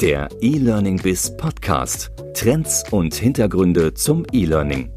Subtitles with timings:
[0.00, 2.10] Der E-Learning Biz Podcast.
[2.34, 4.90] Trends und Hintergründe zum E-Learning.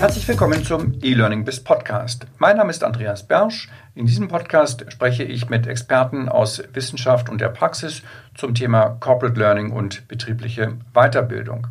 [0.00, 2.26] Herzlich willkommen zum E-Learning Biz Podcast.
[2.38, 3.68] Mein Name ist Andreas Bersch.
[3.94, 8.02] In diesem Podcast spreche ich mit Experten aus Wissenschaft und der Praxis
[8.34, 11.66] zum Thema Corporate Learning und betriebliche Weiterbildung.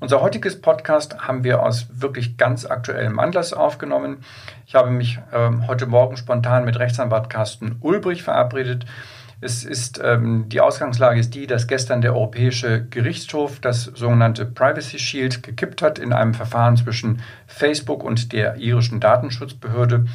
[0.00, 4.18] Unser heutiges Podcast haben wir aus wirklich ganz aktuellem Anlass aufgenommen.
[4.66, 8.86] Ich habe mich ähm, heute Morgen spontan mit Rechtsanwalt Carsten Ulbrich verabredet.
[9.40, 14.98] Es ist, ähm, die Ausgangslage ist die, dass gestern der Europäische Gerichtshof das sogenannte Privacy
[14.98, 20.06] Shield gekippt hat in einem Verfahren zwischen Facebook und der irischen Datenschutzbehörde.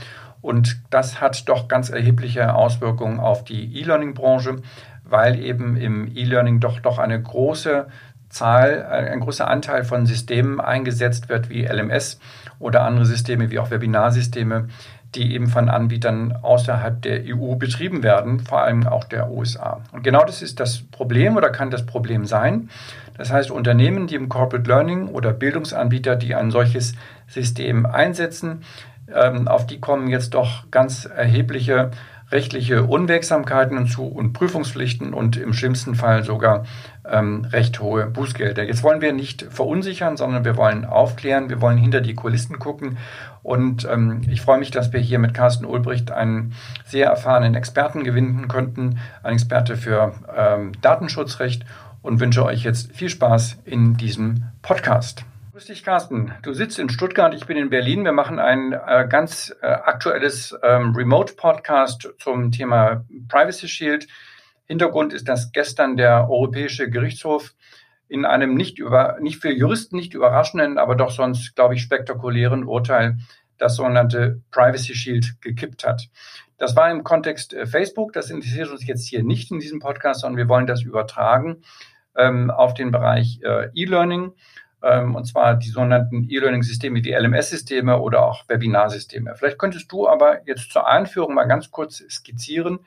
[0.41, 4.57] Und das hat doch ganz erhebliche Auswirkungen auf die E-Learning-Branche,
[5.03, 7.87] weil eben im E-Learning doch, doch eine große
[8.29, 12.19] Zahl, ein großer Anteil von Systemen eingesetzt wird, wie LMS
[12.59, 14.67] oder andere Systeme, wie auch Webinarsysteme,
[15.15, 19.81] die eben von Anbietern außerhalb der EU betrieben werden, vor allem auch der USA.
[19.91, 22.69] Und genau das ist das Problem oder kann das Problem sein.
[23.17, 26.93] Das heißt, Unternehmen, die im Corporate Learning oder Bildungsanbieter, die ein solches
[27.27, 28.61] System einsetzen,
[29.13, 31.89] ähm, auf die kommen jetzt doch ganz erhebliche
[32.31, 36.65] rechtliche Unwegsamkeiten zu und Prüfungspflichten und im schlimmsten Fall sogar
[37.11, 38.63] ähm, recht hohe Bußgelder.
[38.63, 42.97] Jetzt wollen wir nicht verunsichern, sondern wir wollen aufklären, wir wollen hinter die Kulissen gucken.
[43.43, 46.53] Und ähm, ich freue mich, dass wir hier mit Carsten Ulbricht einen
[46.85, 51.65] sehr erfahrenen Experten gewinnen konnten, ein Experte für ähm, Datenschutzrecht
[52.01, 55.25] und wünsche euch jetzt viel Spaß in diesem Podcast.
[55.59, 56.31] Grüß dich, Carsten.
[56.41, 58.05] Du sitzt in Stuttgart, ich bin in Berlin.
[58.05, 64.07] Wir machen ein äh, ganz äh, aktuelles ähm, Remote-Podcast zum Thema Privacy Shield.
[64.69, 67.55] Hintergrund ist, dass gestern der Europäische Gerichtshof
[68.07, 72.63] in einem nicht über, nicht für Juristen nicht überraschenden, aber doch sonst, glaube ich, spektakulären
[72.63, 73.17] Urteil
[73.57, 76.07] das sogenannte Privacy Shield gekippt hat.
[76.57, 78.13] Das war im Kontext äh, Facebook.
[78.13, 81.61] Das interessiert uns jetzt hier nicht in diesem Podcast, sondern wir wollen das übertragen
[82.15, 84.33] ähm, auf den Bereich äh, E-Learning
[84.81, 89.35] ähm, und zwar die sogenannten E-Learning-Systeme wie LMS-Systeme oder auch Webinarsysteme.
[89.35, 92.79] Vielleicht könntest du aber jetzt zur Einführung mal ganz kurz skizzieren,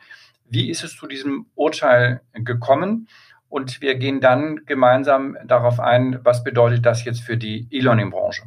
[0.53, 3.09] wie ist es zu diesem Urteil gekommen?
[3.49, 8.45] Und wir gehen dann gemeinsam darauf ein, was bedeutet das jetzt für die E-Learning-Branche?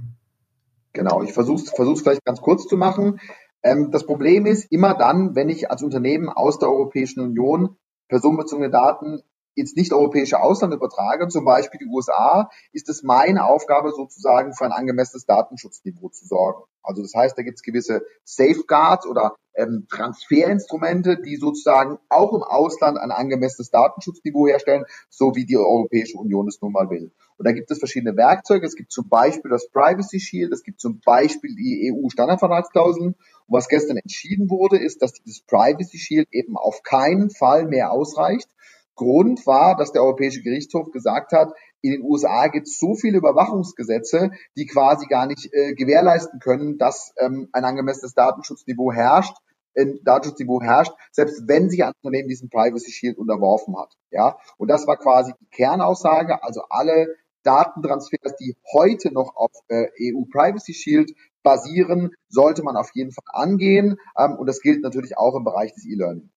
[0.93, 3.19] Genau, ich versuche es vielleicht ganz kurz zu machen.
[3.61, 7.77] Ähm, das Problem ist, immer dann, wenn ich als Unternehmen aus der Europäischen Union
[8.07, 9.21] personenbezogene Daten
[9.55, 14.71] ins nicht-europäische Ausland übertrage, zum Beispiel die USA, ist es meine Aufgabe sozusagen für ein
[14.71, 16.63] angemessenes Datenschutzniveau zu sorgen.
[16.83, 22.43] Also das heißt, da gibt es gewisse Safeguards oder ähm, Transferinstrumente, die sozusagen auch im
[22.43, 27.11] Ausland ein angemessenes Datenschutzniveau herstellen, so wie die Europäische Union es nun mal will.
[27.37, 28.65] Und da gibt es verschiedene Werkzeuge.
[28.65, 33.07] Es gibt zum Beispiel das Privacy Shield, es gibt zum Beispiel die EU-Standardvertragsklauseln.
[33.07, 33.15] Und
[33.47, 38.49] was gestern entschieden wurde, ist, dass dieses Privacy Shield eben auf keinen Fall mehr ausreicht,
[38.95, 43.17] Grund war, dass der Europäische Gerichtshof gesagt hat, in den USA gibt es so viele
[43.17, 49.35] Überwachungsgesetze, die quasi gar nicht äh, gewährleisten können, dass ähm, ein angemessenes Datenschutzniveau herrscht,
[49.77, 53.93] ein Datenschutzniveau herrscht, selbst wenn sich ein Unternehmen diesem Privacy Shield unterworfen hat.
[54.11, 56.43] Ja, und das war quasi die Kernaussage.
[56.43, 61.11] Also alle Datentransfers, die heute noch auf äh, EU Privacy Shield
[61.43, 63.97] basieren, sollte man auf jeden Fall angehen.
[64.17, 66.31] Ähm, und das gilt natürlich auch im Bereich des E-Learning.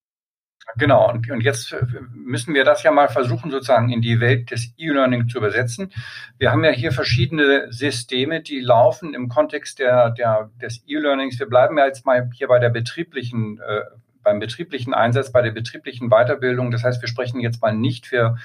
[0.76, 1.74] Genau, und, und jetzt
[2.12, 5.92] müssen wir das ja mal versuchen, sozusagen in die Welt des E-Learning zu übersetzen.
[6.38, 11.38] Wir haben ja hier verschiedene Systeme, die laufen im Kontext der, der, des E-Learnings.
[11.38, 13.80] Wir bleiben ja jetzt mal hier bei der betrieblichen, äh,
[14.22, 16.70] beim betrieblichen Einsatz, bei der betrieblichen Weiterbildung.
[16.70, 18.36] Das heißt, wir sprechen jetzt mal nicht für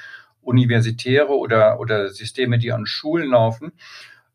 [0.41, 3.73] universitäre oder, oder Systeme, die an Schulen laufen.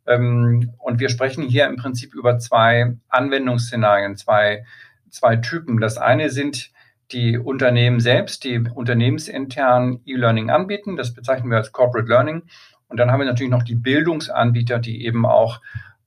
[0.06, 4.66] Ähm, und wir sprechen hier im Prinzip über zwei Anwendungsszenarien, zwei,
[5.08, 5.80] zwei Typen.
[5.80, 6.70] Das eine sind
[7.12, 10.96] die Unternehmen selbst, die unternehmensintern E-Learning anbieten.
[10.96, 12.42] Das bezeichnen wir als Corporate Learning.
[12.88, 15.60] Und dann haben wir natürlich noch die Bildungsanbieter, die eben auch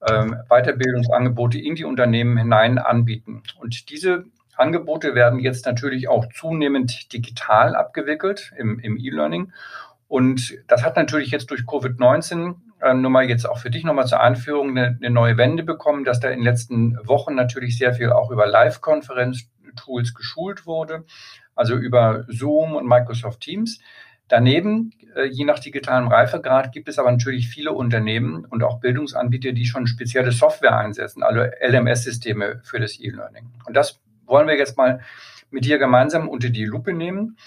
[0.08, 3.44] ähm, Weiterbildungsangebote in die Unternehmen hinein anbieten.
[3.59, 4.26] Und diese
[4.56, 9.52] Angebote werden jetzt natürlich auch zunehmend digital abgewickelt im, im E-Learning.
[10.08, 14.08] Und das hat natürlich jetzt durch Covid-19 äh, nur mal jetzt auch für dich nochmal
[14.08, 17.94] zur Einführung eine, eine, neue Wende bekommen, dass da in den letzten Wochen natürlich sehr
[17.94, 21.06] viel auch über Live-Konferenz Tools geschult wurde,
[21.56, 23.79] also über Zoom und Microsoft Teams.
[24.28, 29.52] Daneben, äh, je nach digitalem Reifegrad, gibt es aber natürlich viele Unternehmen und auch Bildungsanbieter,
[29.52, 33.52] die schon spezielle Software einsetzen, also LMS-Systeme für das E-Learning.
[33.66, 35.02] Und das wollen wir jetzt mal
[35.50, 37.38] mit dir gemeinsam unter die Lupe nehmen.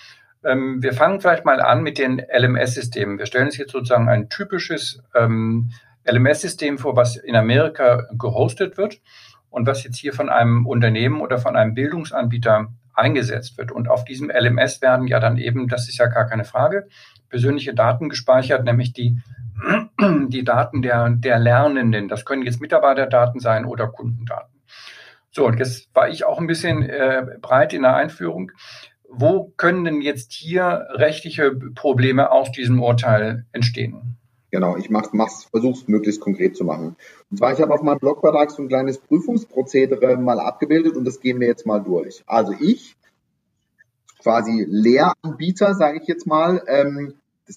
[0.44, 3.18] Ähm, wir fangen vielleicht mal an mit den LMS-Systemen.
[3.18, 5.70] Wir stellen uns jetzt sozusagen ein typisches ähm,
[6.06, 9.00] LMS-System vor, was in Amerika gehostet wird.
[9.54, 13.70] Und was jetzt hier von einem Unternehmen oder von einem Bildungsanbieter eingesetzt wird.
[13.70, 16.88] Und auf diesem LMS werden ja dann eben, das ist ja gar keine Frage,
[17.28, 19.20] persönliche Daten gespeichert, nämlich die,
[20.28, 22.08] die Daten der, der Lernenden.
[22.08, 24.60] Das können jetzt Mitarbeiterdaten sein oder Kundendaten.
[25.30, 28.50] So, und jetzt war ich auch ein bisschen äh, breit in der Einführung.
[29.08, 34.18] Wo können denn jetzt hier rechtliche Probleme aus diesem Urteil entstehen?
[34.54, 36.94] Genau, ich mach, mach's, versuch's möglichst konkret zu machen.
[37.28, 41.18] Und zwar, ich habe auf meinem Blogbeitrag so ein kleines Prüfungsprozedere mal abgebildet und das
[41.18, 42.22] gehen wir jetzt mal durch.
[42.24, 42.94] Also ich,
[44.22, 47.14] quasi Lehranbieter, sage ich jetzt mal, ähm,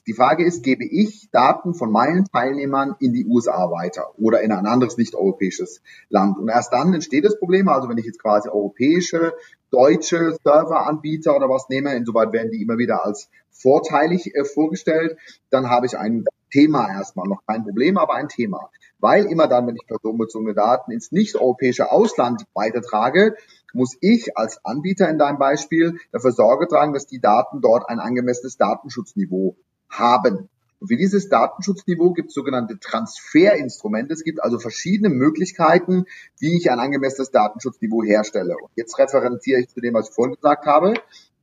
[0.08, 4.52] die Frage ist, gebe ich Daten von meinen Teilnehmern in die USA weiter oder in
[4.52, 6.40] ein anderes nicht-europäisches Land?
[6.40, 7.70] Und erst dann entsteht das Problem.
[7.70, 9.34] Also wenn ich jetzt quasi europäische,
[9.70, 15.16] deutsche Serveranbieter oder was nehme, insoweit werden die immer wieder als vorteilig äh, vorgestellt,
[15.52, 18.70] dann habe ich ein Thema erstmal, noch kein Problem, aber ein Thema.
[19.00, 23.36] Weil immer dann, wenn ich personenbezogene Daten ins nicht-europäische Ausland weitertrage,
[23.74, 28.00] muss ich als Anbieter in deinem Beispiel dafür Sorge tragen, dass die Daten dort ein
[28.00, 29.56] angemessenes Datenschutzniveau
[29.90, 30.50] haben.
[30.80, 34.14] Und für dieses Datenschutzniveau gibt es sogenannte Transferinstrumente.
[34.14, 36.06] Es gibt also verschiedene Möglichkeiten,
[36.40, 38.56] wie ich ein angemessenes Datenschutzniveau herstelle.
[38.58, 40.94] Und jetzt referenziere ich zu dem, was ich vorhin gesagt habe.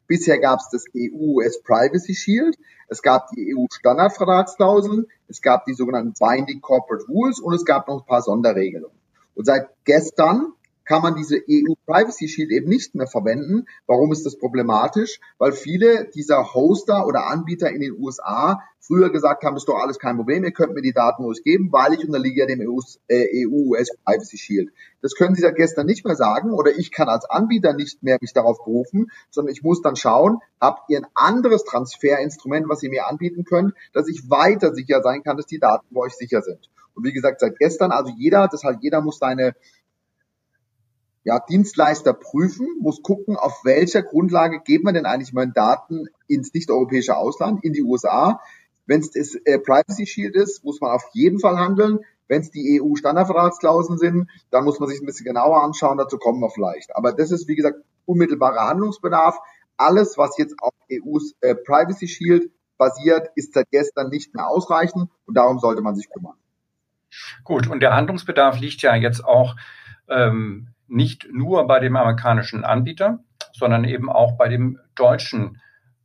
[0.06, 2.56] Bisher gab es das EU-US Privacy Shield,
[2.88, 8.02] es gab die EU-Standardvertragsklauseln, es gab die sogenannten Binding Corporate Rules und es gab noch
[8.02, 8.96] ein paar Sonderregelungen.
[9.34, 10.52] Und seit gestern
[10.84, 13.66] kann man diese EU Privacy Shield eben nicht mehr verwenden.
[13.86, 15.18] Warum ist das problematisch?
[15.38, 19.78] Weil viele dieser Hoster oder Anbieter in den USA früher gesagt haben, das ist doch
[19.78, 22.60] alles kein Problem, ihr könnt mir die Daten ruhig geben, weil ich unterliege ja dem
[22.60, 24.72] EU-US äh, Shield.
[25.00, 28.18] Das können sie seit gestern nicht mehr sagen oder ich kann als Anbieter nicht mehr
[28.20, 32.90] mich darauf berufen, sondern ich muss dann schauen, habt ihr ein anderes Transferinstrument, was ihr
[32.90, 36.42] mir anbieten könnt, dass ich weiter sicher sein kann, dass die Daten bei euch sicher
[36.42, 36.70] sind.
[36.94, 39.54] Und wie gesagt, seit gestern, also jeder, das heißt, jeder muss seine
[41.24, 46.52] ja, Dienstleister prüfen, muss gucken, auf welcher Grundlage geht man denn eigentlich meine Daten ins
[46.52, 48.40] nicht-europäische Ausland, in die USA.
[48.86, 52.00] Wenn es das äh, Privacy Shield ist, muss man auf jeden Fall handeln.
[52.28, 56.40] Wenn es die EU-Standardvertragsklauseln sind, dann muss man sich ein bisschen genauer anschauen, dazu kommen
[56.40, 56.94] wir vielleicht.
[56.96, 59.38] Aber das ist, wie gesagt, unmittelbarer Handlungsbedarf.
[59.76, 65.10] Alles, was jetzt auf EUs äh, Privacy Shield basiert, ist seit gestern nicht mehr ausreichend
[65.26, 66.34] und darum sollte man sich kümmern.
[67.44, 69.54] Gut, und der Handlungsbedarf liegt ja jetzt auch
[70.08, 73.20] ähm, nicht nur bei dem amerikanischen Anbieter,
[73.52, 75.60] sondern eben auch bei dem deutschen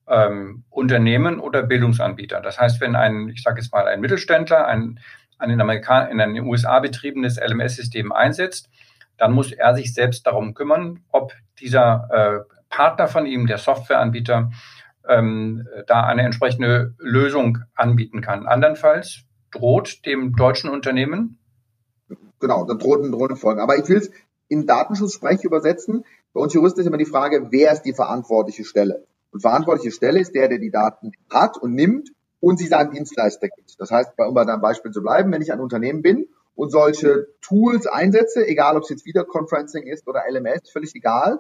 [0.10, 2.42] ähm, Unternehmen oder Bildungsanbieter.
[2.42, 5.00] Das heißt, wenn ein, ich sage jetzt mal, ein Mittelständler ein,
[5.38, 8.70] ein in, Amerika in den USA betriebenes LMS-System einsetzt,
[9.18, 14.52] dann muss er sich selbst darum kümmern, ob dieser äh, Partner von ihm, der Softwareanbieter,
[15.08, 18.48] ähm, da eine entsprechende Lösung anbieten kann.
[18.48, 21.40] Andernfalls droht dem deutschen Unternehmen
[22.40, 23.60] Genau, dann droht ein drohende Folgen.
[23.60, 24.12] Aber ich will es
[24.48, 26.06] in Datenschutzsprech übersetzen.
[26.34, 29.06] Bei uns Juristen ist immer die Frage, wer ist die verantwortliche Stelle?
[29.32, 32.10] Und verantwortliche Stelle ist der, der die Daten hat und nimmt
[32.40, 33.80] und sie seinem Dienstleister gibt.
[33.80, 37.28] Das heißt, um bei deinem Beispiel zu bleiben, wenn ich ein Unternehmen bin und solche
[37.42, 41.40] Tools einsetze, egal ob es jetzt Videoconferencing ist oder LMS, völlig egal,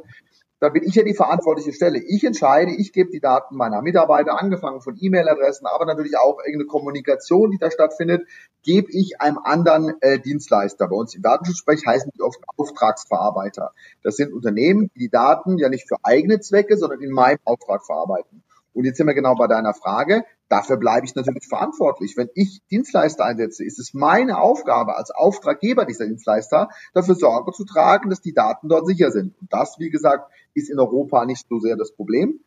[0.60, 2.00] da bin ich ja die verantwortliche Stelle.
[2.00, 6.66] Ich entscheide, ich gebe die Daten meiner Mitarbeiter, angefangen von E-Mail-Adressen, aber natürlich auch irgendeine
[6.66, 8.28] Kommunikation, die da stattfindet,
[8.64, 10.88] gebe ich einem anderen äh, Dienstleister.
[10.88, 13.72] Bei uns im Datenschutzsprech heißen die oft Auftragsverarbeiter.
[14.04, 17.86] Das sind Unternehmen, die die Daten ja nicht für eigene Zwecke, sondern in meinem Auftrag
[17.86, 18.44] verarbeiten.
[18.74, 20.24] Und jetzt sind wir genau bei deiner Frage.
[20.50, 22.18] Dafür bleibe ich natürlich verantwortlich.
[22.18, 27.66] Wenn ich Dienstleister einsetze, ist es meine Aufgabe als Auftraggeber dieser Dienstleister, dafür Sorge zu
[27.66, 29.40] tragen, dass die Daten dort sicher sind.
[29.40, 32.40] Und das, wie gesagt, ist in Europa nicht so sehr das Problem.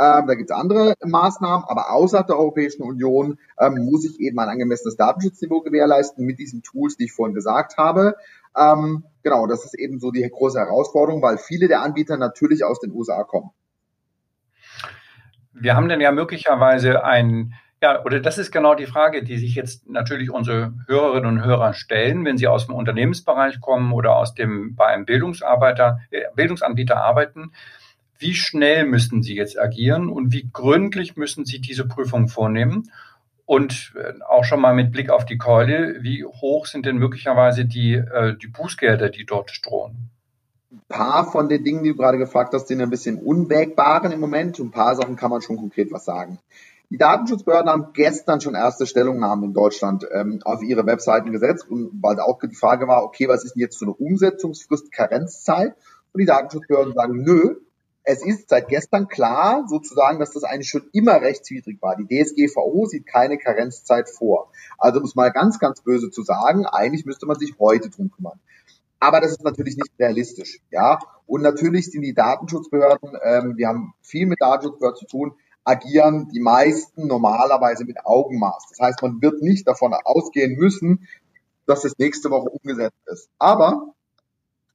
[0.00, 4.38] Ähm, da gibt es andere Maßnahmen, aber außerhalb der Europäischen Union ähm, muss ich eben
[4.38, 8.14] ein angemessenes Datenschutzniveau gewährleisten mit diesen Tools, die ich vorhin gesagt habe.
[8.56, 12.78] Ähm, genau, das ist eben so die große Herausforderung, weil viele der Anbieter natürlich aus
[12.78, 13.50] den USA kommen.
[15.52, 19.54] Wir haben dann ja möglicherweise ein, ja, oder das ist genau die Frage, die sich
[19.54, 24.34] jetzt natürlich unsere Hörerinnen und Hörer stellen, wenn sie aus dem Unternehmensbereich kommen oder aus
[24.34, 27.52] dem, bei einem Bildungsarbeiter, äh, Bildungsanbieter arbeiten.
[28.18, 32.90] Wie schnell müssen sie jetzt agieren und wie gründlich müssen sie diese Prüfung vornehmen?
[33.46, 37.64] Und äh, auch schon mal mit Blick auf die Keule, wie hoch sind denn möglicherweise
[37.64, 40.10] die, äh, die Bußgelder, die dort drohen?
[40.70, 44.20] Ein paar von den Dingen, die du gerade gefragt hast, sind ein bisschen unwägbaren im
[44.20, 44.58] Moment.
[44.58, 46.38] Ein paar Sachen kann man schon konkret was sagen.
[46.90, 51.90] Die Datenschutzbehörden haben gestern schon erste Stellungnahmen in Deutschland ähm, auf ihre Webseiten gesetzt und
[52.02, 55.74] weil auch die Frage war, okay, was ist denn jetzt so eine Umsetzungsfrist, Karenzzeit?
[56.12, 57.56] Und die Datenschutzbehörden sagen, nö,
[58.04, 61.94] es ist seit gestern klar, sozusagen, dass das eigentlich schon immer rechtswidrig war.
[61.94, 64.50] Die DSGVO sieht keine Karenzzeit vor.
[64.78, 68.40] Also muss mal ganz, ganz böse zu sagen, eigentlich müsste man sich heute drum kümmern.
[69.00, 70.98] Aber das ist natürlich nicht realistisch, ja.
[71.26, 76.40] Und natürlich sind die Datenschutzbehörden, ähm, wir haben viel mit Datenschutzbehörden zu tun, agieren die
[76.40, 78.68] meisten normalerweise mit Augenmaß.
[78.70, 81.06] Das heißt, man wird nicht davon ausgehen müssen,
[81.66, 83.28] dass das nächste Woche umgesetzt ist.
[83.38, 83.94] Aber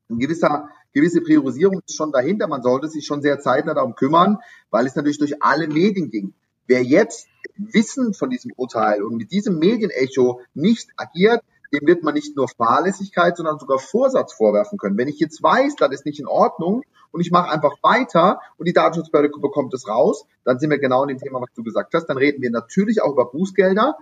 [0.09, 2.47] ein gewisser, gewisse Priorisierung ist schon dahinter.
[2.47, 4.37] Man sollte sich schon sehr zeitnah darum kümmern,
[4.69, 6.33] weil es natürlich durch alle Medien ging.
[6.67, 12.13] Wer jetzt Wissen von diesem Urteil und mit diesem Medienecho nicht agiert, dem wird man
[12.13, 14.97] nicht nur Fahrlässigkeit, sondern sogar Vorsatz vorwerfen können.
[14.97, 18.67] Wenn ich jetzt weiß, das ist nicht in Ordnung und ich mache einfach weiter und
[18.67, 21.93] die Datenschutzbehörde bekommt es raus, dann sind wir genau in dem Thema, was du gesagt
[21.93, 22.05] hast.
[22.05, 23.97] Dann reden wir natürlich auch über Bußgelder.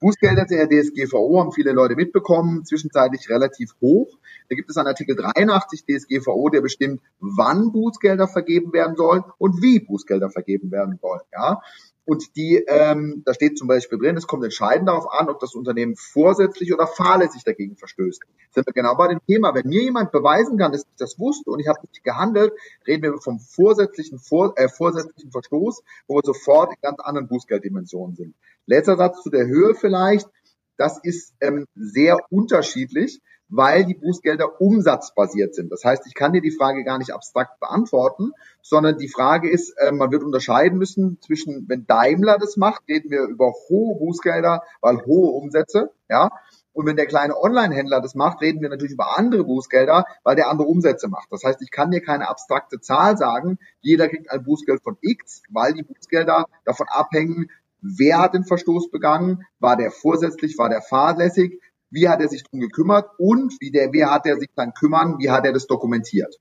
[0.00, 4.18] Bußgelder der DSGVO haben viele Leute mitbekommen, zwischenzeitlich relativ hoch.
[4.50, 9.62] Da gibt es einen Artikel 83 DSGVO, der bestimmt, wann Bußgelder vergeben werden sollen und
[9.62, 11.22] wie Bußgelder vergeben werden sollen.
[11.32, 11.62] Ja,
[12.06, 15.54] und die, ähm, da steht zum Beispiel drin, es kommt entscheidend darauf an, ob das
[15.54, 18.22] Unternehmen vorsätzlich oder fahrlässig dagegen verstößt.
[18.52, 19.54] Sind wir genau bei dem Thema.
[19.54, 22.52] Wenn mir jemand beweisen kann, dass ich das wusste und ich habe nicht gehandelt,
[22.86, 28.14] reden wir vom vorsätzlichen, vor, äh, vorsätzlichen Verstoß, wo wir sofort in ganz anderen Bußgelddimensionen
[28.14, 28.34] sind.
[28.66, 30.28] Letzter Satz zu der Höhe vielleicht.
[30.76, 35.70] Das ist ähm, sehr unterschiedlich weil die Bußgelder umsatzbasiert sind.
[35.70, 39.70] Das heißt, ich kann dir die Frage gar nicht abstrakt beantworten, sondern die Frage ist,
[39.78, 44.62] äh, man wird unterscheiden müssen zwischen, wenn Daimler das macht, reden wir über hohe Bußgelder,
[44.80, 46.30] weil hohe Umsätze, ja.
[46.72, 50.50] Und wenn der kleine Online-Händler das macht, reden wir natürlich über andere Bußgelder, weil der
[50.50, 51.32] andere Umsätze macht.
[51.32, 53.58] Das heißt, ich kann dir keine abstrakte Zahl sagen.
[53.80, 57.50] Jeder kriegt ein Bußgeld von X, weil die Bußgelder davon abhängen,
[57.80, 61.62] wer hat den Verstoß begangen, war der vorsätzlich, war der fahrlässig,
[61.96, 65.16] wie hat er sich darum gekümmert und wie, der, wie hat er sich dann kümmern,
[65.18, 66.36] wie hat er das dokumentiert.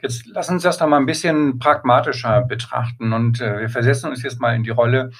[0.00, 4.22] Jetzt lass uns das noch mal ein bisschen pragmatischer betrachten und äh, wir versetzen uns
[4.22, 5.10] jetzt mal in die Rolle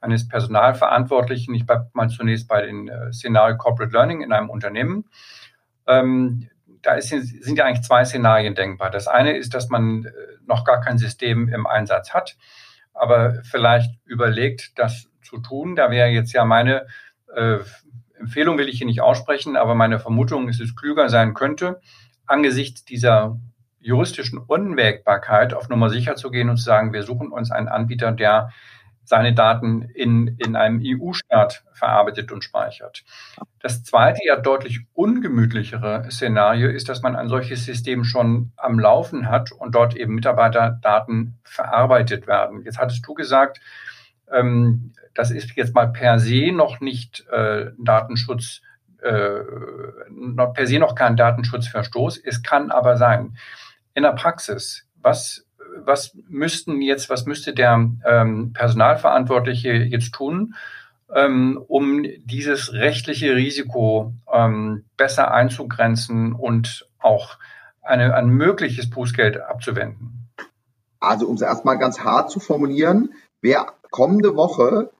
[0.00, 1.54] eines Personalverantwortlichen.
[1.54, 5.04] Ich bleibe mal zunächst bei den äh, Szenario Corporate Learning in einem Unternehmen.
[5.86, 6.48] Ähm,
[6.82, 8.90] da ist, sind ja eigentlich zwei Szenarien denkbar.
[8.90, 10.10] Das eine ist, dass man äh,
[10.46, 12.36] noch gar kein System im Einsatz hat,
[12.92, 15.76] aber vielleicht überlegt, das zu tun.
[15.76, 16.86] Da wäre jetzt ja meine
[17.36, 17.58] äh,
[18.22, 21.80] Empfehlung will ich hier nicht aussprechen, aber meine Vermutung ist, es klüger sein könnte,
[22.26, 23.38] angesichts dieser
[23.80, 28.12] juristischen Unwägbarkeit auf Nummer sicher zu gehen und zu sagen, wir suchen uns einen Anbieter,
[28.12, 28.50] der
[29.04, 33.04] seine Daten in, in einem EU-Staat verarbeitet und speichert.
[33.58, 39.28] Das zweite, ja deutlich ungemütlichere Szenario ist, dass man ein solches System schon am Laufen
[39.28, 42.62] hat und dort eben Mitarbeiterdaten verarbeitet werden.
[42.62, 43.60] Jetzt hattest du gesagt,
[44.30, 48.62] ähm, das ist jetzt mal per se noch nicht äh, Datenschutz,
[49.02, 49.40] äh,
[50.54, 52.18] per se noch kein Datenschutzverstoß.
[52.24, 53.36] Es kann aber sein.
[53.94, 55.46] In der Praxis, was,
[55.84, 60.54] was müssten jetzt, was müsste der ähm, Personalverantwortliche jetzt tun,
[61.14, 67.38] ähm, um dieses rechtliche Risiko ähm, besser einzugrenzen und auch
[67.82, 70.30] eine, ein mögliches Bußgeld abzuwenden?
[71.00, 74.90] Also um es erstmal ganz hart zu formulieren, wer kommende Woche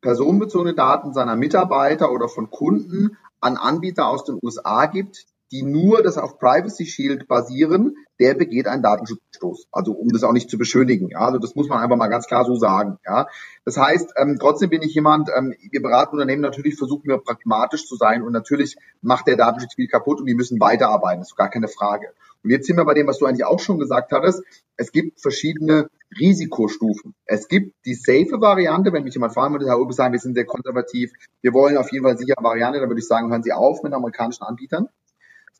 [0.00, 6.02] personenbezogene Daten seiner Mitarbeiter oder von Kunden an Anbieter aus den USA gibt, die nur
[6.02, 9.68] das auf Privacy Shield basieren, der begeht einen Datenschutzstoß.
[9.72, 11.08] Also um das auch nicht zu beschönigen.
[11.08, 12.98] Ja, also das muss man einfach mal ganz klar so sagen.
[13.06, 13.26] Ja,
[13.64, 15.30] das heißt, ähm, trotzdem bin ich jemand.
[15.34, 19.74] Ähm, wir beraten Unternehmen natürlich, versuchen wir pragmatisch zu sein und natürlich macht der Datenschutz
[19.74, 21.20] viel kaputt und die müssen weiterarbeiten.
[21.20, 22.12] Das ist gar keine Frage.
[22.42, 24.42] Und jetzt sind wir bei dem, was du eigentlich auch schon gesagt hattest.
[24.76, 27.14] Es gibt verschiedene Risikostufen.
[27.24, 30.34] Es gibt die safe Variante, wenn mich jemand fragen würde, Herr Urbis sagen, wir sind
[30.34, 33.52] sehr konservativ, wir wollen auf jeden Fall sichere Variante, dann würde ich sagen, hören Sie
[33.52, 34.88] auf mit amerikanischen Anbietern.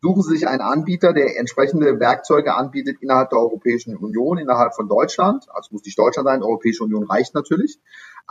[0.01, 4.89] Suchen Sie sich einen Anbieter, der entsprechende Werkzeuge anbietet innerhalb der Europäischen Union, innerhalb von
[4.89, 5.47] Deutschland.
[5.51, 7.81] Also muss nicht Deutschland sein, Europäische Union reicht natürlich.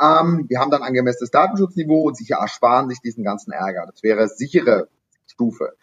[0.01, 3.85] Ähm, wir haben dann angemessenes Datenschutzniveau und Sie ersparen sich diesen ganzen Ärger.
[3.91, 4.87] Das wäre sichere
[5.25, 5.75] Stufe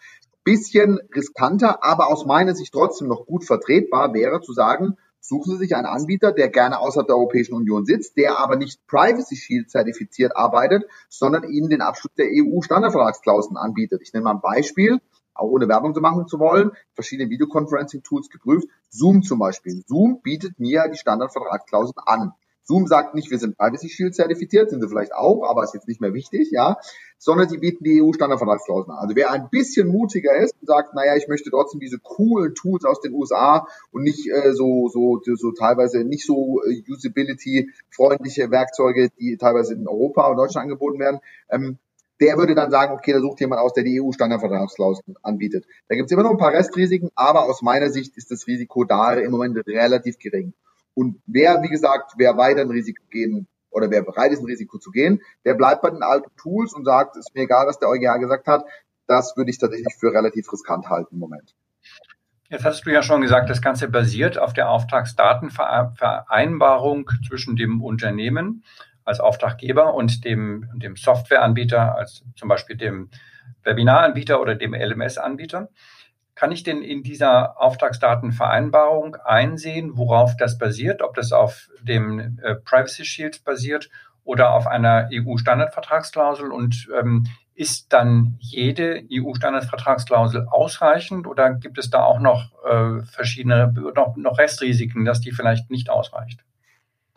[0.45, 5.57] bisschen riskanter, aber aus meiner Sicht trotzdem noch gut vertretbar wäre zu sagen, suchen Sie
[5.57, 9.69] sich einen Anbieter, der gerne außerhalb der Europäischen Union sitzt, der aber nicht Privacy Shield
[9.69, 14.01] zertifiziert arbeitet, sondern Ihnen den Abschluss der EU-Standardvertragsklauseln anbietet.
[14.03, 15.01] Ich nenne mal ein Beispiel,
[15.33, 18.67] auch ohne Werbung zu machen zu wollen, verschiedene Videoconferencing-Tools geprüft.
[18.89, 19.83] Zoom zum Beispiel.
[19.87, 22.33] Zoom bietet mir die Standardvertragsklauseln an.
[22.65, 25.87] Zoom sagt nicht, wir sind Privacy Shield zertifiziert, sind sie vielleicht auch, aber ist jetzt
[25.87, 26.77] nicht mehr wichtig, ja,
[27.19, 29.03] sondern sie bieten die EU-Standardvertragsklauseln an.
[29.03, 32.83] Also wer ein bisschen mutiger ist und sagt, naja, ich möchte trotzdem diese coolen Tools
[32.83, 39.09] aus den USA und nicht äh, so, so, so teilweise nicht so äh, usability-freundliche Werkzeuge,
[39.19, 41.19] die teilweise in Europa und Deutschland angeboten werden,
[41.49, 41.77] ähm,
[42.21, 45.65] der würde dann sagen, okay, da sucht jemand aus, der die EU-Standardvertragsklauseln anbietet.
[45.87, 48.85] Da gibt es immer noch ein paar Restrisiken, aber aus meiner Sicht ist das Risiko
[48.85, 50.53] da im Moment relativ gering.
[50.95, 54.79] Und wer, wie gesagt, wer weiter ein Risiko gehen oder wer bereit ist, ein Risiko
[54.79, 57.89] zu gehen, der bleibt bei den alten Tools und sagt, ist mir egal, was der
[57.89, 58.65] EuGH gesagt hat.
[59.07, 61.53] das würde ich tatsächlich für relativ riskant halten im Moment.
[62.49, 68.63] Jetzt hast du ja schon gesagt, das Ganze basiert auf der Auftragsdatenvereinbarung zwischen dem Unternehmen
[69.03, 73.09] als Auftraggeber und dem, dem Softwareanbieter, als zum Beispiel dem
[73.63, 75.69] Webinaranbieter oder dem LMS-Anbieter.
[76.35, 82.55] Kann ich denn in dieser Auftragsdatenvereinbarung einsehen, worauf das basiert, ob das auf dem äh,
[82.55, 83.89] Privacy Shield basiert
[84.25, 92.03] oder auf einer EU-Standardvertragsklausel und ähm, ist dann jede EU-Standardvertragsklausel ausreichend oder gibt es da
[92.03, 96.43] auch noch äh, verschiedene, noch, noch Restrisiken, dass die vielleicht nicht ausreicht?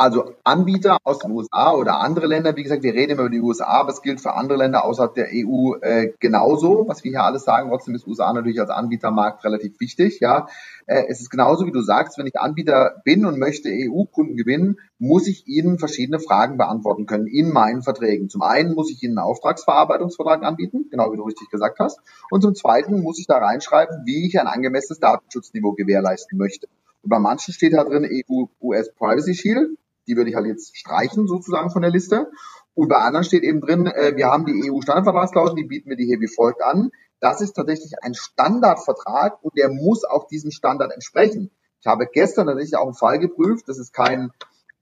[0.01, 3.41] Also Anbieter aus den USA oder andere Länder, wie gesagt, wir reden immer über die
[3.41, 7.25] USA, aber es gilt für andere Länder außerhalb der EU äh, genauso, was wir hier
[7.25, 7.69] alles sagen.
[7.69, 10.21] Trotzdem ist USA natürlich als Anbietermarkt relativ wichtig.
[10.21, 10.47] Ja,
[10.87, 14.77] äh, es ist genauso wie du sagst, wenn ich Anbieter bin und möchte EU-Kunden gewinnen,
[15.01, 18.29] muss ich ihnen verschiedene Fragen beantworten können in meinen Verträgen.
[18.29, 21.99] Zum einen muss ich ihnen einen Auftragsverarbeitungsvertrag anbieten, genau wie du richtig gesagt hast,
[22.31, 26.69] und zum zweiten muss ich da reinschreiben, wie ich ein angemessenes Datenschutzniveau gewährleisten möchte.
[27.03, 29.71] Und bei manchen steht da drin EU-US Privacy Shield
[30.09, 32.31] die würde ich halt jetzt streichen sozusagen von der Liste.
[32.75, 36.07] Und bei anderen steht eben drin, äh, wir haben die EU-Standardvertragsklausel, die bieten wir die
[36.07, 36.91] hier wie folgt an.
[37.21, 41.51] Das ist tatsächlich ein Standardvertrag und der muss auch diesem Standard entsprechen.
[41.81, 44.31] Ich habe gestern tatsächlich auch einen Fall geprüft, das ist kein,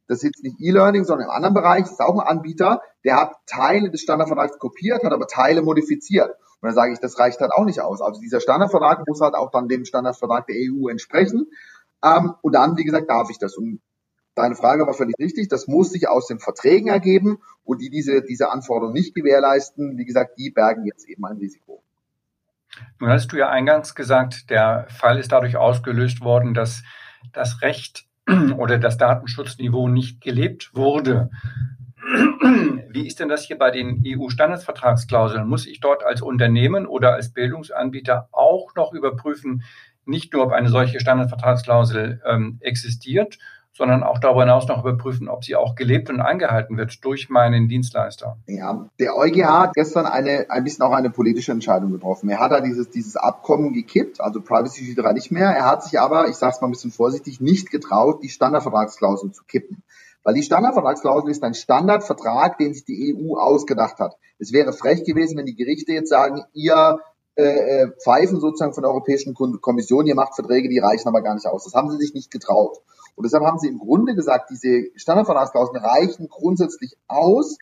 [0.08, 3.16] das ist jetzt nicht E-Learning, sondern im anderen Bereich, das ist auch ein Anbieter, der
[3.16, 6.30] hat Teile des Standardvertrags kopiert, hat aber Teile modifiziert.
[6.60, 8.00] Und dann sage ich, das reicht halt auch nicht aus.
[8.00, 11.50] Also dieser Standardvertrag muss halt auch dann dem Standardvertrag der EU entsprechen.
[12.02, 13.56] Ähm, und dann, wie gesagt, darf ich das.
[13.56, 13.80] Und
[14.36, 15.48] Deine Frage war völlig richtig.
[15.48, 20.04] Das muss sich aus den Verträgen ergeben und die diese, diese Anforderung nicht gewährleisten, wie
[20.04, 21.82] gesagt, die bergen jetzt eben ein Risiko.
[23.00, 26.82] Nun hast du ja eingangs gesagt, der Fall ist dadurch ausgelöst worden, dass
[27.32, 28.06] das Recht
[28.58, 31.30] oder das Datenschutzniveau nicht gelebt wurde.
[32.90, 35.48] Wie ist denn das hier bei den EU-Standardsvertragsklauseln?
[35.48, 39.62] Muss ich dort als Unternehmen oder als Bildungsanbieter auch noch überprüfen,
[40.04, 43.38] nicht nur, ob eine solche Standardvertragsklausel ähm, existiert,
[43.76, 47.68] sondern auch darüber hinaus noch überprüfen, ob sie auch gelebt und eingehalten wird durch meinen
[47.68, 48.38] Dienstleister.
[48.46, 52.30] Ja, der EuGH hat gestern eine, ein bisschen auch eine politische Entscheidung getroffen.
[52.30, 55.50] Er hat da dieses, dieses Abkommen gekippt, also Privacy Shield 3 nicht mehr.
[55.50, 59.32] Er hat sich aber, ich sage es mal ein bisschen vorsichtig, nicht getraut, die Standardvertragsklausel
[59.32, 59.82] zu kippen.
[60.24, 64.16] Weil die Standardvertragsklausel ist ein Standardvertrag, den sich die EU ausgedacht hat.
[64.38, 66.98] Es wäre frech gewesen, wenn die Gerichte jetzt sagen, ihr
[67.36, 71.34] äh, äh Pfeifen sozusagen von der Europäischen Kommission, ihr macht Verträge, die reichen aber gar
[71.34, 71.64] nicht aus.
[71.64, 72.78] Das haben sie sich nicht getraut.
[73.16, 77.58] Und deshalb haben sie im Grunde gesagt, diese Standardvertragsklauseln reichen grundsätzlich aus,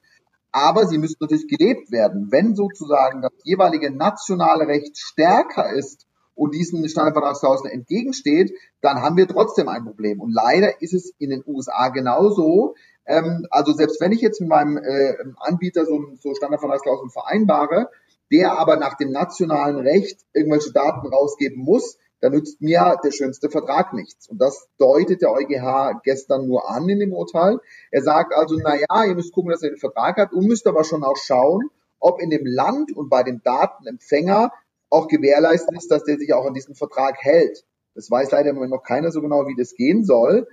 [0.52, 2.28] aber sie müssen natürlich gelebt werden.
[2.30, 9.28] Wenn sozusagen das jeweilige nationale Recht stärker ist und diesen Standardvertragsklauseln entgegensteht, dann haben wir
[9.28, 10.20] trotzdem ein Problem.
[10.20, 12.74] Und leider ist es in den USA genauso.
[13.06, 17.90] Ähm, also selbst wenn ich jetzt mit meinem äh, Anbieter so, so Standardvertragsklauseln vereinbare,
[18.32, 23.50] der aber nach dem nationalen Recht irgendwelche Daten rausgeben muss, da nützt mir der schönste
[23.50, 24.28] Vertrag nichts.
[24.28, 27.58] Und das deutet der EuGH gestern nur an in dem Urteil.
[27.90, 30.66] Er sagt also, na ja, ihr müsst gucken, dass ihr den Vertrag habt und müsst
[30.66, 31.68] aber schon auch schauen,
[32.00, 34.52] ob in dem Land und bei dem Datenempfänger
[34.90, 37.64] auch gewährleistet ist, dass der sich auch an diesen Vertrag hält.
[37.94, 40.46] Das weiß leider im Moment noch keiner so genau, wie das gehen soll.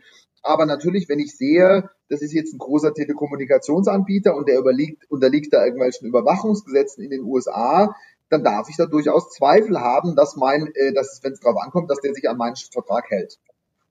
[0.43, 5.53] Aber natürlich, wenn ich sehe, das ist jetzt ein großer Telekommunikationsanbieter und der überliegt, unterliegt
[5.53, 7.95] da irgendwelchen Überwachungsgesetzen in den USA,
[8.31, 11.91] dann darf ich da durchaus Zweifel haben, dass mein, äh, dass wenn es darauf ankommt,
[11.91, 13.37] dass der sich an meinen Vertrag hält.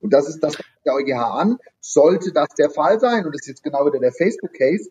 [0.00, 1.58] Und das ist das der EuGH an.
[1.80, 4.90] Sollte das der Fall sein, und das ist jetzt genau wieder der Facebook-Case,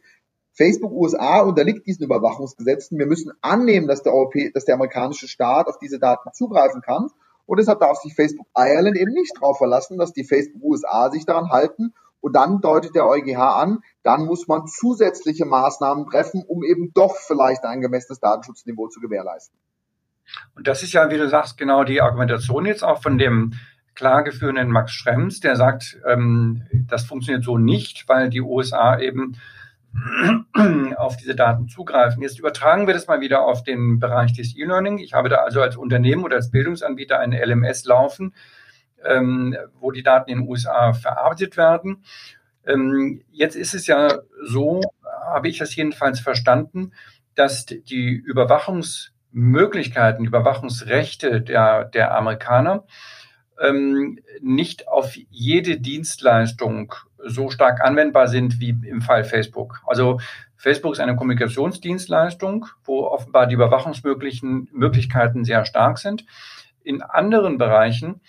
[0.53, 2.99] Facebook USA unterliegt diesen Überwachungsgesetzen.
[2.99, 7.09] Wir müssen annehmen, dass der, Europä dass der amerikanische Staat auf diese Daten zugreifen kann.
[7.45, 11.25] Und deshalb darf sich Facebook Ireland eben nicht darauf verlassen, dass die Facebook USA sich
[11.25, 16.63] daran halten und dann deutet der EuGH an, dann muss man zusätzliche Maßnahmen treffen, um
[16.63, 19.59] eben doch vielleicht ein gemessenes Datenschutzniveau zu gewährleisten.
[20.55, 23.53] Und das ist ja, wie du sagst, genau die Argumentation jetzt auch von dem
[23.95, 29.37] klageführenden Max Schrems, der sagt, ähm, das funktioniert so nicht, weil die USA eben
[30.95, 32.21] auf diese Daten zugreifen.
[32.21, 34.99] Jetzt übertragen wir das mal wieder auf den Bereich des E-Learning.
[34.99, 38.33] Ich habe da also als Unternehmen oder als Bildungsanbieter einen LMS laufen,
[39.05, 42.03] ähm, wo die Daten in den USA verarbeitet werden.
[42.65, 44.81] Ähm, jetzt ist es ja so,
[45.25, 46.91] habe ich das jedenfalls verstanden,
[47.35, 52.85] dass die Überwachungsmöglichkeiten, Überwachungsrechte der, der Amerikaner
[53.59, 56.93] ähm, nicht auf jede Dienstleistung
[57.25, 59.81] so stark anwendbar sind wie im Fall Facebook.
[59.85, 60.19] Also
[60.55, 66.25] Facebook ist eine Kommunikationsdienstleistung, wo offenbar die Überwachungsmöglichkeiten sehr stark sind.
[66.83, 68.21] In anderen Bereichen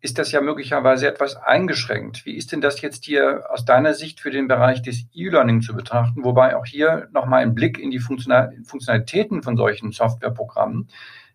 [0.00, 2.24] ist das ja möglicherweise etwas eingeschränkt.
[2.24, 5.74] Wie ist denn das jetzt hier aus deiner Sicht für den Bereich des E-Learning zu
[5.74, 6.24] betrachten?
[6.24, 10.88] Wobei auch hier nochmal ein Blick in die Funktionalitäten von solchen Softwareprogrammen.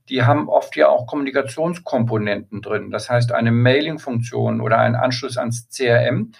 [0.10, 2.92] die haben oft ja auch Kommunikationskomponenten drin.
[2.92, 6.34] Das heißt, eine Mailing-Funktion oder einen Anschluss ans CRM.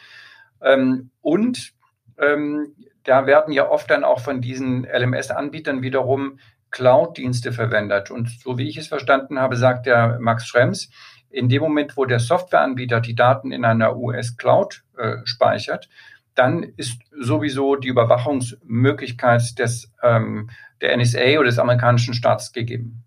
[0.62, 1.74] Ähm, und
[2.18, 6.40] ähm, da werden ja oft dann auch von diesen LMS-Anbietern wiederum
[6.72, 8.12] Cloud-Dienste verwendet.
[8.12, 10.90] Und so wie ich es verstanden habe, sagt der Max Schrems,
[11.34, 15.90] in dem Moment, wo der Softwareanbieter die Daten in einer US-Cloud äh, speichert,
[16.36, 20.50] dann ist sowieso die Überwachungsmöglichkeit des, ähm,
[20.82, 23.04] der NSA oder des amerikanischen Staats gegeben.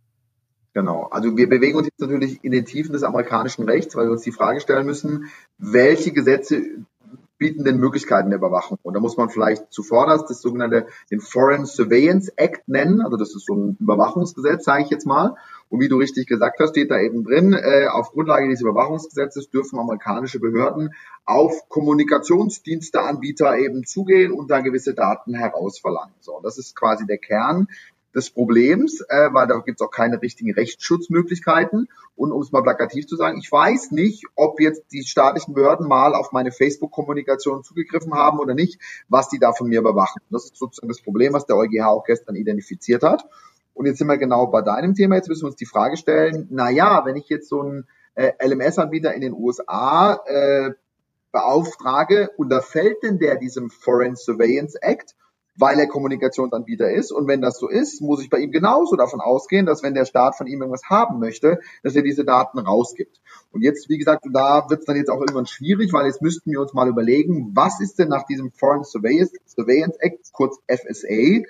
[0.74, 1.04] Genau.
[1.04, 4.22] Also wir bewegen uns jetzt natürlich in den Tiefen des amerikanischen Rechts, weil wir uns
[4.22, 6.62] die Frage stellen müssen, welche Gesetze
[7.38, 8.78] bieten denn Möglichkeiten der Überwachung.
[8.82, 13.00] Und da muss man vielleicht zuvorderst das sogenannte den Foreign Surveillance Act nennen.
[13.00, 15.34] Also das ist so ein Überwachungsgesetz, sage ich jetzt mal.
[15.68, 19.50] Und wie du richtig gesagt hast, steht da eben drin, äh, auf Grundlage dieses Überwachungsgesetzes
[19.50, 20.94] dürfen amerikanische Behörden
[21.24, 26.14] auf Kommunikationsdiensteanbieter eben zugehen und da gewisse Daten herausverlangen.
[26.20, 27.66] So, das ist quasi der Kern
[28.16, 31.88] des Problems, äh, weil da gibt es auch keine richtigen Rechtsschutzmöglichkeiten.
[32.16, 35.86] Und um es mal plakativ zu sagen, ich weiß nicht, ob jetzt die staatlichen Behörden
[35.86, 40.22] mal auf meine Facebook-Kommunikation zugegriffen haben oder nicht, was die da von mir überwachen.
[40.30, 43.28] Das ist sozusagen das Problem, was der EuGH auch gestern identifiziert hat.
[43.74, 45.16] Und jetzt sind wir genau bei deinem Thema.
[45.16, 48.32] Jetzt müssen wir uns die Frage stellen, na ja, wenn ich jetzt so einen äh,
[48.42, 50.70] LMS-Anbieter in den USA äh,
[51.32, 55.14] beauftrage, unterfällt denn der diesem Foreign Surveillance Act?
[55.58, 57.12] Weil er Kommunikationsanbieter ist.
[57.12, 60.04] Und wenn das so ist, muss ich bei ihm genauso davon ausgehen, dass wenn der
[60.04, 63.20] Staat von ihm irgendwas haben möchte, dass er diese Daten rausgibt.
[63.52, 66.50] Und jetzt, wie gesagt, da wird es dann jetzt auch irgendwann schwierig, weil jetzt müssten
[66.50, 71.42] wir uns mal überlegen, was ist denn nach diesem Foreign Surveillance, Act, kurz FSA,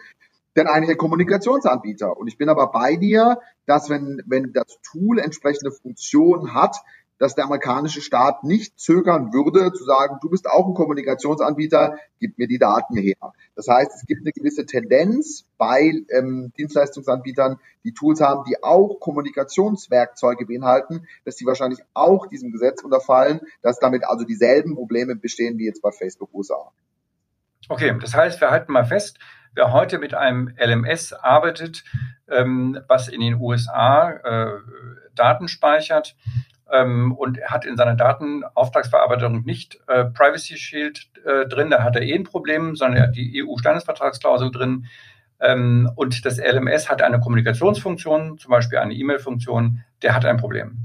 [0.56, 2.16] denn eigentlich ein Kommunikationsanbieter.
[2.16, 6.76] Und ich bin aber bei dir, dass wenn, wenn das Tool entsprechende Funktionen hat,
[7.18, 12.38] dass der amerikanische Staat nicht zögern würde, zu sagen, du bist auch ein Kommunikationsanbieter, gib
[12.38, 13.32] mir die Daten her.
[13.54, 18.98] Das heißt, es gibt eine gewisse Tendenz bei ähm, Dienstleistungsanbietern, die Tools haben, die auch
[19.00, 25.58] Kommunikationswerkzeuge beinhalten, dass die wahrscheinlich auch diesem Gesetz unterfallen, dass damit also dieselben Probleme bestehen
[25.58, 26.72] wie jetzt bei Facebook USA.
[27.68, 29.18] Okay, das heißt, wir halten mal fest,
[29.54, 31.84] wer heute mit einem LMS arbeitet,
[32.28, 34.60] ähm, was in den USA äh,
[35.14, 36.14] Daten speichert,
[36.70, 42.02] ähm, und hat in seiner Datenauftragsverarbeitung nicht äh, Privacy Shield äh, drin, da hat er
[42.02, 44.86] eh ein Problem, sondern er hat die EU-Standesvertragsklausel drin.
[45.38, 50.78] Ähm, und das LMS hat eine Kommunikationsfunktion, zum Beispiel eine E-Mail-Funktion, der hat ein Problem.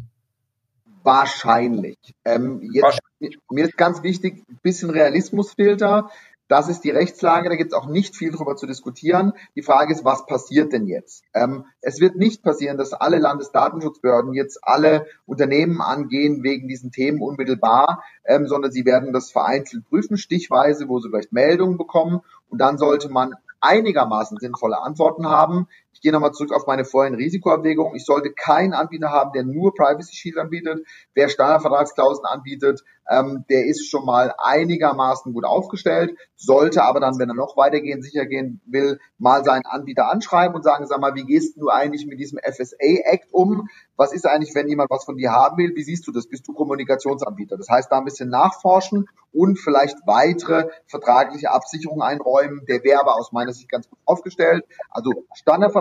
[1.04, 1.98] Wahrscheinlich.
[2.26, 3.40] Ähm, jetzt, Wahrscheinlich.
[3.50, 6.10] Mir ist ganz wichtig, ein bisschen Realismusfilter.
[6.52, 9.32] Das ist die Rechtslage, da gibt es auch nicht viel drüber zu diskutieren.
[9.56, 11.24] Die Frage ist, was passiert denn jetzt?
[11.34, 17.22] Ähm, es wird nicht passieren, dass alle Landesdatenschutzbehörden jetzt alle Unternehmen angehen wegen diesen Themen
[17.22, 22.20] unmittelbar, ähm, sondern sie werden das vereinzelt prüfen, stichweise, wo sie vielleicht Meldungen bekommen.
[22.50, 25.70] Und dann sollte man einigermaßen sinnvolle Antworten haben.
[25.94, 27.96] Ich gehe nochmal zurück auf meine vorhin Risikoabwägung.
[27.96, 30.86] Ich sollte keinen Anbieter haben, der nur Privacy Shield anbietet.
[31.14, 37.30] Wer Standardvertragsklauseln anbietet, ähm, der ist schon mal einigermaßen gut aufgestellt, sollte aber dann, wenn
[37.30, 41.26] er noch weitergehen, sicher gehen will, mal seinen Anbieter anschreiben und sagen, sag mal, wie
[41.26, 43.68] gehst du eigentlich mit diesem FSA-Act um?
[43.98, 45.76] Was ist eigentlich, wenn jemand was von dir haben will?
[45.76, 46.28] Wie siehst du das?
[46.28, 47.58] Bist du Kommunikationsanbieter?
[47.58, 52.66] Das heißt, da ein bisschen nachforschen und vielleicht weitere vertragliche Absicherungen einräumen.
[52.68, 54.66] Der wäre aber aus meiner Sicht ganz gut aufgestellt.
[54.90, 55.26] Also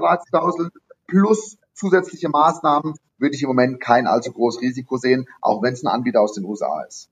[0.01, 0.71] Standardvertragsklausel
[1.07, 5.83] plus zusätzliche Maßnahmen würde ich im Moment kein allzu großes Risiko sehen, auch wenn es
[5.83, 7.11] ein Anbieter aus den USA ist.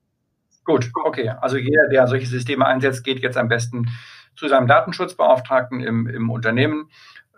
[0.65, 1.31] Gut, okay.
[1.41, 3.89] Also jeder, der solche Systeme einsetzt, geht jetzt am besten
[4.37, 6.91] zu seinem Datenschutzbeauftragten im, im Unternehmen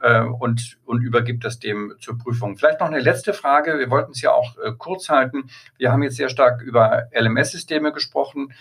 [0.03, 2.57] und, und übergibt das dem zur Prüfung.
[2.57, 3.79] Vielleicht noch eine letzte Frage.
[3.79, 5.51] Wir wollten es ja auch äh, kurz halten.
[5.77, 8.53] Wir haben jetzt sehr stark über LMS-Systeme gesprochen.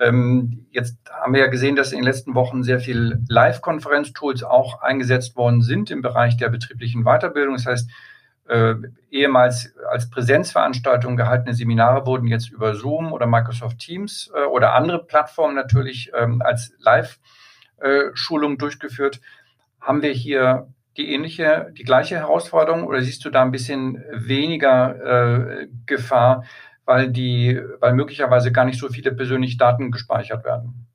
[0.00, 4.80] Ähm, jetzt haben wir ja gesehen, dass in den letzten Wochen sehr viel Live-Konferenz-Tools auch
[4.80, 7.56] eingesetzt worden sind im Bereich der betrieblichen Weiterbildung.
[7.56, 7.90] Das heißt,
[8.48, 8.74] äh,
[9.10, 15.04] ehemals als Präsenzveranstaltung gehaltene Seminare wurden jetzt über Zoom oder Microsoft Teams äh, oder andere
[15.04, 19.20] Plattformen natürlich ähm, als Live-Schulung äh, durchgeführt.
[19.80, 25.62] Haben wir hier die ähnliche, die gleiche Herausforderung oder siehst du da ein bisschen weniger
[25.62, 26.44] äh, Gefahr,
[26.84, 30.88] weil die, weil möglicherweise gar nicht so viele persönliche Daten gespeichert werden?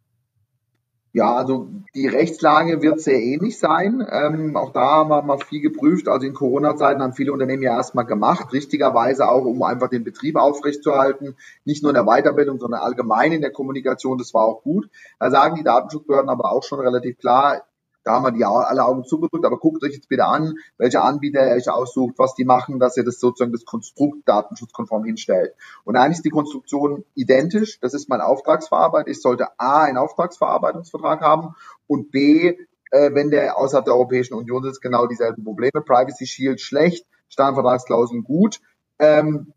[1.16, 4.04] Ja, also die Rechtslage wird sehr ähnlich sein.
[4.12, 6.08] Ähm, auch da haben wir mal viel geprüft.
[6.08, 10.38] Also in Corona-Zeiten haben viele Unternehmen ja erstmal gemacht, richtigerweise auch, um einfach den Betrieb
[10.38, 11.36] aufrechtzuerhalten.
[11.66, 14.18] Nicht nur in der Weiterbildung, sondern allgemein in der Kommunikation.
[14.18, 14.90] Das war auch gut.
[15.20, 17.62] Da sagen die Datenschutzbehörden aber auch schon relativ klar,
[18.04, 21.48] da haben wir die alle Augen zugedrückt, aber guckt euch jetzt bitte an, welche Anbieter
[21.48, 25.54] ihr euch aussucht, was die machen, dass ihr das sozusagen das Konstrukt datenschutzkonform hinstellt.
[25.84, 27.80] Und eigentlich ist die Konstruktion identisch.
[27.80, 29.10] Das ist mein Auftragsverarbeiter.
[29.10, 31.56] Ich sollte A, einen Auftragsverarbeitungsvertrag haben
[31.88, 32.58] und B,
[32.92, 35.82] äh, wenn der außerhalb der Europäischen Union sitzt, genau dieselben Probleme.
[35.84, 38.60] Privacy Shield schlecht, Standardvertragsklauseln gut.
[39.00, 39.54] Ähm,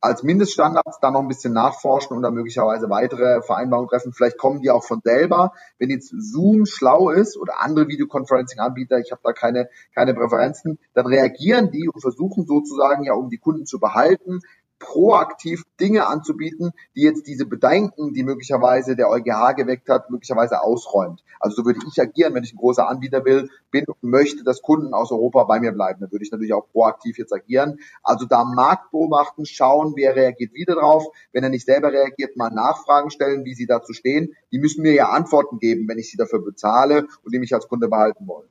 [0.00, 4.12] als Mindeststandards dann noch ein bisschen nachforschen und dann möglicherweise weitere Vereinbarungen treffen.
[4.12, 5.52] Vielleicht kommen die auch von selber.
[5.78, 11.06] Wenn jetzt Zoom schlau ist oder andere Videoconferencing-Anbieter, ich habe da keine, keine Präferenzen, dann
[11.06, 14.40] reagieren die und versuchen sozusagen ja, um die Kunden zu behalten,
[14.80, 21.22] proaktiv Dinge anzubieten, die jetzt diese Bedenken, die möglicherweise der EuGH geweckt hat, möglicherweise ausräumt.
[21.38, 24.62] Also so würde ich agieren, wenn ich ein großer Anbieter will, bin und möchte, dass
[24.62, 26.00] Kunden aus Europa bei mir bleiben.
[26.00, 27.78] Dann würde ich natürlich auch proaktiv jetzt agieren.
[28.02, 31.04] Also da Markt beobachten, schauen, wer reagiert wieder drauf.
[31.32, 34.34] Wenn er nicht selber reagiert, mal Nachfragen stellen, wie sie dazu stehen.
[34.50, 37.68] Die müssen mir ja Antworten geben, wenn ich sie dafür bezahle und die mich als
[37.68, 38.48] Kunde behalten wollen.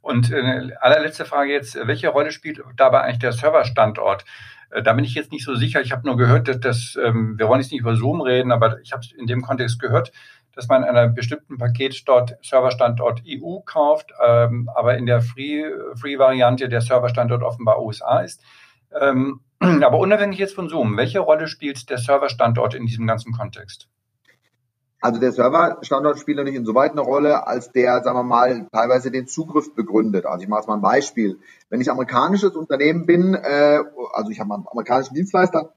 [0.00, 4.24] Und äh, allerletzte Frage jetzt, welche Rolle spielt dabei eigentlich der Serverstandort?
[4.70, 5.80] Äh, da bin ich jetzt nicht so sicher.
[5.80, 8.80] Ich habe nur gehört, dass das, ähm, wir wollen jetzt nicht über Zoom reden, aber
[8.80, 10.12] ich habe es in dem Kontext gehört,
[10.54, 16.64] dass man in einem bestimmten Paket dort Serverstandort EU kauft, ähm, aber in der Free-Variante
[16.64, 18.42] Free der Serverstandort offenbar USA ist.
[19.00, 23.88] Ähm, aber unabhängig jetzt von Zoom, welche Rolle spielt der Serverstandort in diesem ganzen Kontext?
[25.04, 29.26] Also der Serverstandort spielt natürlich insoweit eine Rolle, als der, sagen wir mal, teilweise den
[29.26, 30.24] Zugriff begründet.
[30.24, 31.40] Also ich mache jetzt mal ein Beispiel.
[31.68, 33.80] Wenn ich amerikanisches Unternehmen bin, äh,
[34.14, 35.74] also ich habe einen amerikanischen Dienstleister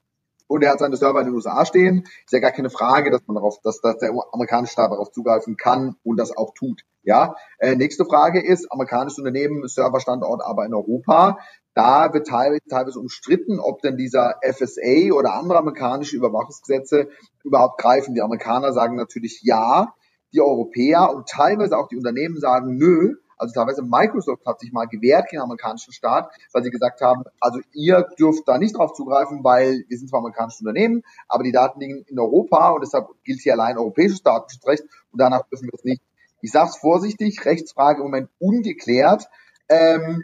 [0.47, 3.19] und er hat seine Server in den USA stehen, ist ja gar keine Frage, dass
[3.27, 6.83] man darauf, dass, dass der amerikanische Staat darauf zugreifen kann und das auch tut.
[7.03, 7.35] Ja.
[7.57, 11.37] Äh, nächste Frage ist, amerikanisches Unternehmen, Serverstandort aber in Europa.
[11.77, 17.07] Da wird teilweise, teilweise umstritten, ob denn dieser FSA oder andere amerikanische Überwachungsgesetze
[17.43, 18.15] überhaupt greifen.
[18.15, 19.93] Die Amerikaner sagen natürlich ja,
[20.33, 23.17] die Europäer und teilweise auch die Unternehmen sagen nö.
[23.37, 27.25] Also teilweise Microsoft hat sich mal gewehrt gegen den amerikanischen Staat, weil sie gesagt haben,
[27.39, 31.51] also ihr dürft da nicht drauf zugreifen, weil wir sind zwar amerikanische Unternehmen, aber die
[31.51, 35.75] Daten liegen in Europa und deshalb gilt hier allein europäisches Datenschutzrecht und danach dürfen wir
[35.75, 36.01] es nicht.
[36.41, 39.27] Ich sage es vorsichtig, Rechtsfrage im Moment ungeklärt.
[39.69, 40.23] Ähm,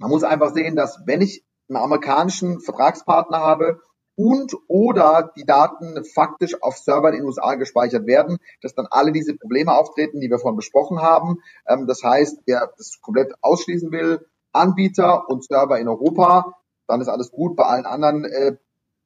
[0.00, 3.80] man muss einfach sehen, dass wenn ich einen amerikanischen Vertragspartner habe
[4.16, 9.12] und oder die Daten faktisch auf Servern in den USA gespeichert werden, dass dann alle
[9.12, 11.42] diese Probleme auftreten, die wir vorhin besprochen haben.
[11.66, 16.54] Ähm, das heißt, wer das komplett ausschließen will, Anbieter und Server in Europa,
[16.86, 17.54] dann ist alles gut.
[17.54, 18.56] Bei allen anderen äh,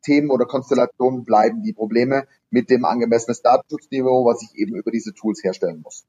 [0.04, 5.12] Themen oder Konstellationen bleiben die Probleme mit dem angemessenen Datenschutzniveau, was ich eben über diese
[5.12, 6.06] Tools herstellen muss.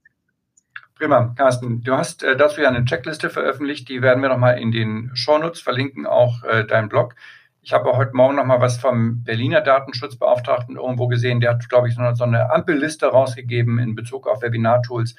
[0.97, 1.83] Prima, Carsten.
[1.83, 5.59] Du hast äh, dazu ja eine Checkliste veröffentlicht, die werden wir nochmal in den Shownotes
[5.59, 7.15] verlinken, auch äh, dein Blog.
[7.61, 11.41] Ich habe heute Morgen nochmal was vom Berliner Datenschutzbeauftragten irgendwo gesehen.
[11.41, 15.15] Der hat, glaube ich, so eine Ampelliste rausgegeben in Bezug auf Webinar-Tools.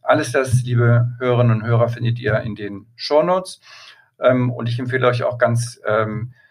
[0.00, 3.60] Alles das, liebe Hörerinnen und Hörer, findet ihr in den Shownotes.
[4.20, 6.45] Ähm, und ich empfehle euch auch ganz ähm, äh,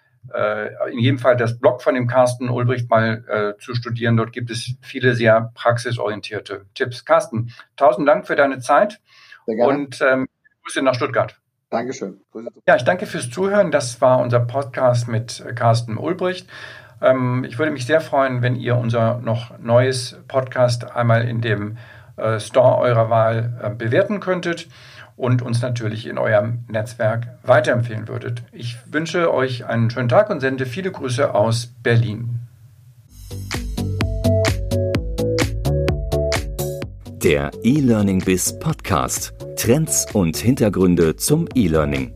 [0.91, 4.17] in jedem Fall das Blog von dem Carsten Ulbricht mal äh, zu studieren.
[4.17, 7.05] Dort gibt es viele sehr praxisorientierte Tipps.
[7.05, 8.99] Carsten, tausend Dank für deine Zeit
[9.45, 10.27] und ähm,
[10.63, 11.39] Grüße nach Stuttgart.
[11.69, 12.21] Dankeschön.
[12.67, 13.71] Ja, ich danke fürs Zuhören.
[13.71, 16.47] Das war unser Podcast mit äh, Carsten Ulbricht.
[17.01, 21.77] Ähm, ich würde mich sehr freuen, wenn ihr unser noch neues Podcast einmal in dem
[22.17, 24.67] äh, Store eurer Wahl äh, bewerten könntet
[25.15, 28.43] und uns natürlich in eurem Netzwerk weiterempfehlen würdet.
[28.51, 32.39] Ich wünsche euch einen schönen Tag und sende viele Grüße aus Berlin.
[37.23, 39.33] Der E-Learning Biz Podcast.
[39.55, 42.13] Trends und Hintergründe zum E-Learning.